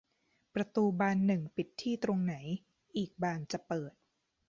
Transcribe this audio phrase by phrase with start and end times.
[0.53, 2.35] ประตูบานหนึ่งปิดที่ตรงไหน
[2.97, 3.93] อีกบานจะเปิด